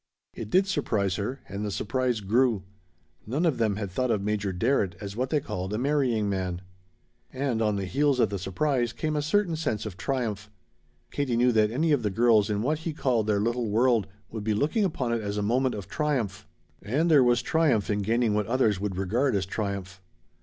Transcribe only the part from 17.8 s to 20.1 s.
in gaining what others would regard as triumph.